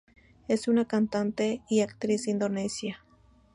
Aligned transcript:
Es 0.47 0.67
una 0.67 0.85
cantante 0.87 1.61
y 1.69 1.81
actriz 1.81 2.27
indonesia. 2.27 3.05